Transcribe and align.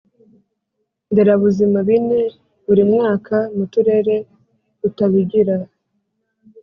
Nderabuzima 1.11 1.77
bine 1.87 2.21
buri 2.65 2.83
mwaka 2.91 3.37
mu 3.55 3.65
turere 3.73 4.15
tutabigira 4.79 5.55